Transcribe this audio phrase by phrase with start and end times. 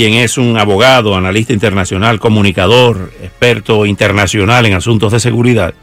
[0.00, 5.74] quien es un abogado, analista internacional, comunicador, experto internacional en asuntos de seguridad,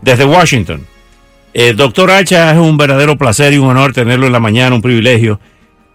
[0.00, 0.86] desde Washington.
[1.52, 4.80] Eh, doctor Hacha, es un verdadero placer y un honor tenerlo en la mañana, un
[4.80, 5.40] privilegio,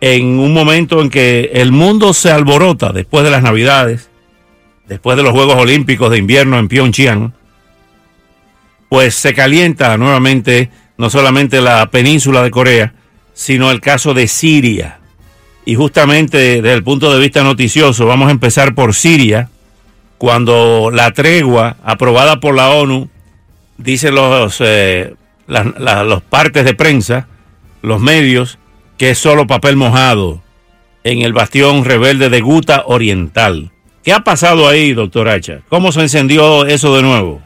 [0.01, 4.09] en un momento en que el mundo se alborota después de las Navidades,
[4.85, 7.31] después de los Juegos Olímpicos de invierno en Pyeongchang,
[8.89, 12.93] pues se calienta nuevamente no solamente la península de Corea,
[13.33, 14.96] sino el caso de Siria
[15.67, 19.49] y justamente desde el punto de vista noticioso, vamos a empezar por Siria,
[20.17, 23.09] cuando la tregua aprobada por la ONU,
[23.77, 25.13] dicen los, eh,
[25.45, 27.27] los partes de prensa,
[27.81, 28.59] los medios,
[28.97, 30.41] que es solo papel mojado
[31.03, 33.71] en el bastión rebelde de Guta Oriental.
[34.05, 35.59] ¿Qué ha pasado ahí, doctor Hacha?
[35.67, 37.41] ¿Cómo se encendió eso de nuevo?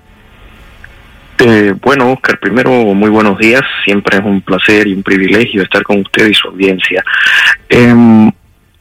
[1.43, 3.63] Eh, bueno, Oscar, primero, muy buenos días.
[3.83, 7.03] Siempre es un placer y un privilegio estar con usted y su audiencia.
[7.67, 8.31] Em,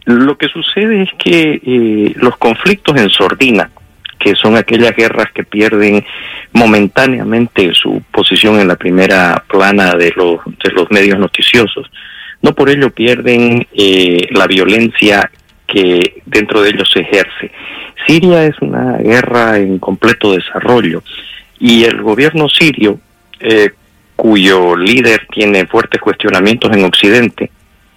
[0.04, 3.70] lo que sucede es que eh, los conflictos en sordina,
[4.18, 6.04] que son aquellas guerras que pierden
[6.52, 11.90] momentáneamente su posición en la primera plana de los, de los medios noticiosos,
[12.42, 15.30] no por ello pierden eh, la violencia
[15.66, 17.52] que dentro de ellos se ejerce.
[18.06, 21.02] Siria es una guerra en completo desarrollo
[21.60, 22.98] y el gobierno sirio,
[23.38, 23.70] eh,
[24.16, 27.50] cuyo líder tiene fuertes cuestionamientos en Occidente,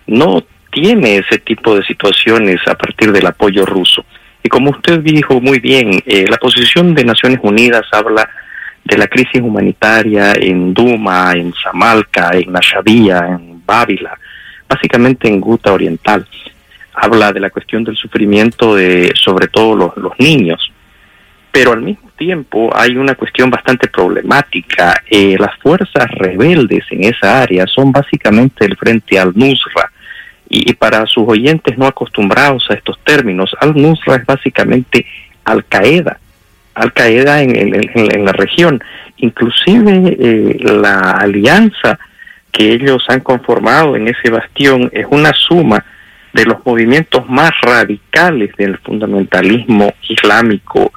[0.05, 4.05] no tiene ese tipo de situaciones a partir del apoyo ruso.
[4.43, 8.29] Y como usted dijo muy bien, eh, la posición de Naciones Unidas habla
[8.83, 14.17] de la crisis humanitaria en Duma, en Samalka, en Nashabia, en Bávila,
[14.67, 16.27] básicamente en Guta Oriental.
[16.95, 20.73] Habla de la cuestión del sufrimiento de sobre todo los, los niños
[21.53, 24.93] pero al mismo tiempo hay una cuestión bastante problemática.
[25.09, 29.91] Eh, las fuerzas rebeldes en esa área son básicamente el frente al-Nusra.
[30.49, 35.05] Y, para sus oyentes no acostumbrados a estos términos, al-Nusra es básicamente
[35.43, 36.19] Al-Qaeda.
[36.75, 38.81] Al-Qaeda en, la región.
[39.17, 41.99] Inclusive eh, la alianza
[42.51, 45.83] que ellos han conformado en ese bastión es una suma
[46.33, 50.91] de los movimientos más radicales del fundamentalismo islámico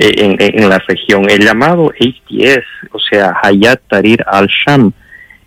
[0.00, 1.28] en, la región.
[1.28, 4.92] El llamado HTS, o sea, Hayat Tahrir al-Sham,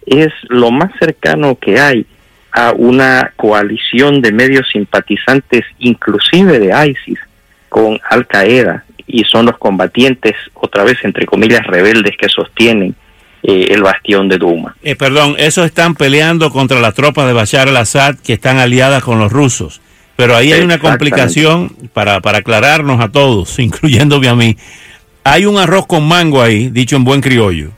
[0.06, 2.06] es lo más cercano que hay
[2.52, 7.19] a una coalición de medios simpatizantes, inclusive de ISIS,
[7.69, 12.96] con Al Qaeda, y son los combatientes, otra vez entre comillas, rebeldes que sostienen
[13.41, 14.75] eh, el bastión de Duma.
[14.84, 19.18] Eh, perdón, esos están peleando contra las tropas de Bashar al-Assad que están aliadas con
[19.18, 19.81] los rusos.
[20.16, 24.57] Pero ahí hay una complicación para, para aclararnos a todos, incluyéndome a mí.
[25.24, 27.72] Hay un arroz con mango ahí, dicho en buen criollo,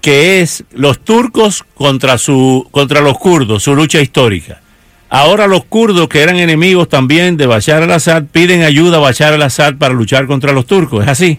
[0.00, 4.60] que es los turcos contra, su, contra los kurdos, su lucha histórica.
[5.10, 9.74] Ahora los kurdos, que eran enemigos también de Bashar al-Assad, piden ayuda a Bashar al-Assad
[9.74, 11.02] para luchar contra los turcos.
[11.02, 11.38] ¿Es así?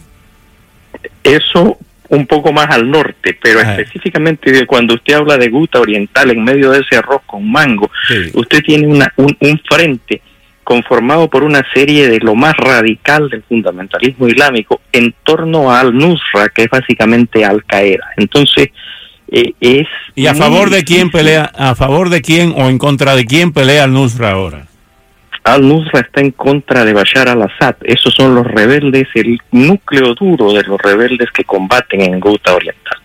[1.23, 1.77] Eso
[2.11, 6.71] un poco más al norte, pero específicamente cuando usted habla de Guta Oriental, en medio
[6.71, 7.89] de ese arroz con mango,
[8.33, 10.21] usted tiene una, un, frente
[10.65, 16.49] conformado por una serie de lo más radical del fundamentalismo islámico en torno al Nusra,
[16.53, 18.09] que es básicamente Al Qaeda.
[18.17, 18.71] Entonces,
[19.31, 19.87] eh, es...
[20.13, 23.53] ¿Y a favor de quién pelea, a favor de quién o en contra de quién
[23.53, 24.67] pelea al Nusra ahora?
[25.43, 27.75] Al-Nusra está en contra de Bashar al-Assad.
[27.83, 32.99] Esos son los rebeldes, el núcleo duro de los rebeldes que combaten en Ghouta Oriental.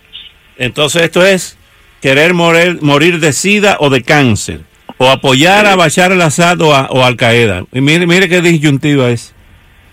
[0.57, 1.57] Entonces esto es
[2.01, 4.61] querer morir, morir de sida o de cáncer,
[4.97, 7.65] o apoyar a Bashar al-Assad o, Al-Qaeda.
[7.71, 9.33] Y mire, mire qué disyuntiva es.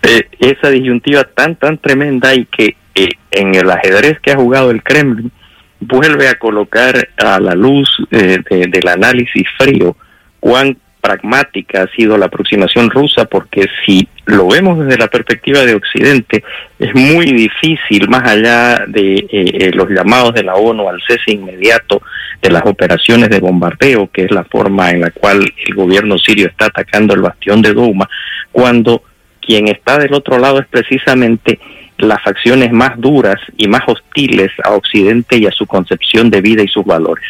[0.03, 4.69] Eh, esa disyuntiva tan, tan tremenda y que eh, en el ajedrez que ha jugado
[4.69, 5.31] el Kremlin
[5.79, 9.97] vuelve a colocar a la luz eh, del análisis frío
[10.39, 15.75] cuán pragmática ha sido la aproximación rusa, porque si lo vemos desde la perspectiva de
[15.75, 16.43] Occidente,
[16.79, 21.33] es muy difícil, más allá de eh, eh, los llamados de la ONU al cese
[21.33, 22.01] inmediato
[22.41, 26.47] de las operaciones de bombardeo, que es la forma en la cual el gobierno sirio
[26.47, 28.09] está atacando el bastión de Douma,
[28.51, 29.03] cuando
[29.39, 31.59] quien está del otro lado es precisamente
[31.99, 36.63] las facciones más duras y más hostiles a Occidente y a su concepción de vida
[36.63, 37.25] y sus valores.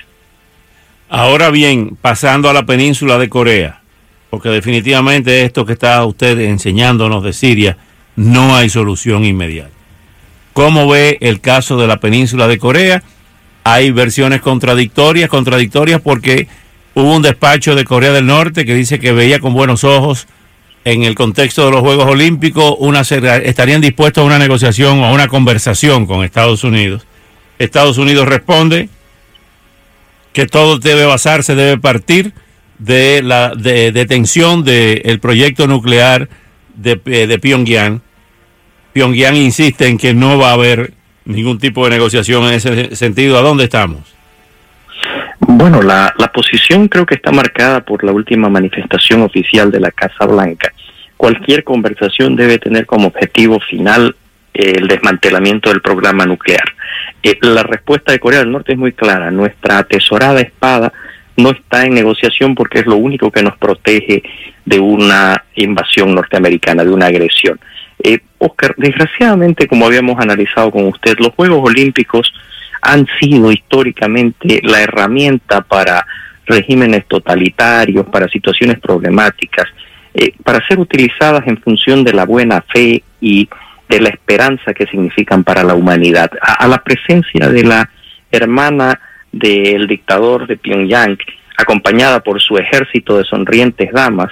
[1.17, 3.79] Ahora bien, pasando a la península de Corea,
[4.29, 7.77] porque definitivamente esto que está usted enseñándonos de Siria,
[8.17, 9.71] no hay solución inmediata.
[10.51, 13.01] cómo ve el caso de la península de Corea.
[13.63, 16.49] Hay versiones contradictorias, contradictorias porque
[16.95, 20.27] hubo un despacho de Corea del Norte que dice que veía con buenos ojos
[20.83, 25.13] en el contexto de los Juegos Olímpicos, una, estarían dispuestos a una negociación o a
[25.13, 27.07] una conversación con Estados Unidos.
[27.57, 28.89] Estados Unidos responde
[30.35, 32.33] que todo debe basarse, debe partir
[32.77, 36.27] de la detención del proyecto nuclear
[36.75, 38.01] de, eh, de Pyongyang.
[38.91, 40.91] Pyongyang insiste en que no va a haber
[41.23, 43.37] ningún tipo de negociación en ese sentido.
[43.39, 44.13] ¿A dónde estamos?
[45.39, 49.91] Bueno, la, la posición creo que está marcada por la última manifestación oficial de la
[49.91, 50.73] Casa Blanca.
[51.15, 54.17] Cualquier conversación debe tener como objetivo final
[54.55, 56.73] el desmantelamiento del programa nuclear.
[57.21, 59.29] Eh, la respuesta de Corea del Norte es muy clara.
[59.31, 60.93] Nuestra atesorada espada
[61.37, 64.23] no está en negociación porque es lo único que nos protege
[64.63, 67.59] de una invasión norteamericana, de una agresión.
[68.01, 72.33] Eh, Oscar, desgraciadamente, como habíamos analizado con usted, los Juegos Olímpicos
[72.81, 76.05] han sido históricamente la herramienta para
[76.45, 79.65] regímenes totalitarios, para situaciones problemáticas,
[80.13, 83.49] eh, para ser utilizadas en función de la buena fe y
[83.89, 86.31] de la esperanza que significan para la humanidad.
[86.41, 87.89] A, la presencia de la
[88.31, 88.99] hermana
[89.31, 91.17] del dictador de Pyongyang,
[91.57, 94.31] acompañada por su ejército de sonrientes damas,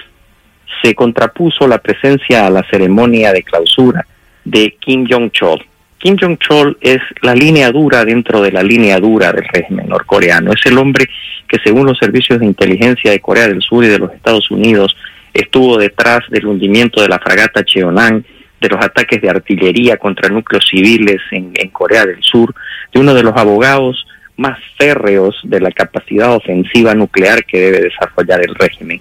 [0.82, 4.06] se contrapuso la presencia a la ceremonia de clausura
[4.44, 5.64] de Kim Jong-chol.
[5.98, 10.52] Kim Jong-chol es la línea dura dentro de la línea dura del régimen norcoreano.
[10.52, 11.08] Es el hombre
[11.48, 14.94] que, según los servicios de inteligencia de Corea del Sur y de los Estados Unidos,
[15.32, 18.24] estuvo detrás del hundimiento de la fragata Cheonan
[18.64, 22.54] de los ataques de artillería contra núcleos civiles en, Corea del Sur,
[22.92, 24.06] de uno de los abogados
[24.36, 29.00] más férreos de la capacidad ofensiva nuclear que debe desarrollar el régimen.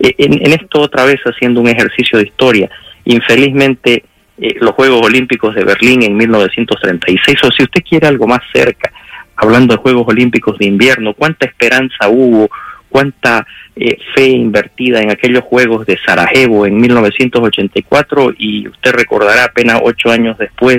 [0.00, 2.68] Eh, en, esto otra vez haciendo un ejercicio de historia,
[3.04, 4.04] infelizmente
[4.38, 8.92] eh, los Juegos Olímpicos de Berlín en 1936, o si usted quiere algo más cerca,
[9.36, 12.50] hablando de Juegos Olímpicos de invierno, cuánta esperanza hubo,
[12.94, 13.44] cuánta
[13.74, 20.12] eh, fe invertida en aquellos Juegos de Sarajevo en 1984 y usted recordará apenas ocho
[20.12, 20.78] años después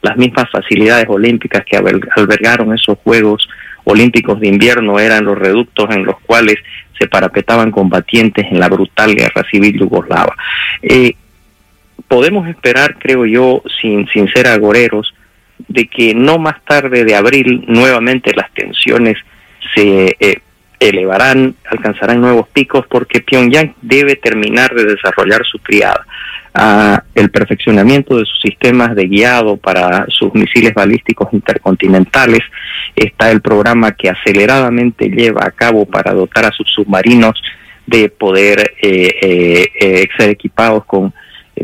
[0.00, 3.48] las mismas facilidades olímpicas que albergaron esos Juegos
[3.82, 6.54] Olímpicos de invierno eran los reductos en los cuales
[7.00, 10.36] se parapetaban combatientes en la brutal guerra civil yugoslava.
[10.82, 11.14] Eh,
[12.06, 15.12] podemos esperar, creo yo, sin, sin ser agoreros,
[15.66, 19.16] de que no más tarde de abril nuevamente las tensiones
[19.74, 20.38] se eh,
[20.78, 26.04] elevarán, alcanzarán nuevos picos porque Pyongyang debe terminar de desarrollar su triada.
[26.58, 32.40] Ah, el perfeccionamiento de sus sistemas de guiado para sus misiles balísticos intercontinentales,
[32.94, 37.42] está el programa que aceleradamente lleva a cabo para dotar a sus submarinos
[37.86, 41.12] de poder eh, eh, eh ser equipados con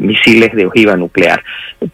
[0.01, 1.43] misiles de ojiva nuclear.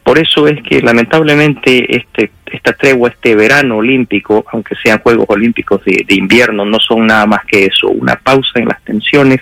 [0.03, 5.85] Por eso es que lamentablemente este, esta tregua, este verano olímpico, aunque sean Juegos Olímpicos
[5.85, 9.41] de, invierno, no son nada más que eso, una pausa en las tensiones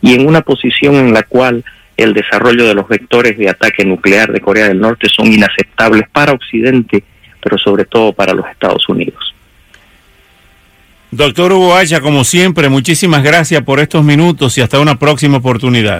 [0.00, 1.64] y en una posición en la cual
[1.96, 6.32] el desarrollo de los vectores de ataque nuclear de Corea del Norte son inaceptables para
[6.32, 7.02] Occidente,
[7.42, 9.34] pero sobre todo para los Estados Unidos.
[11.10, 15.96] Doctor Hugo Hacha, como siempre, muchísimas gracias por estos minutos y hasta una próxima oportunidad.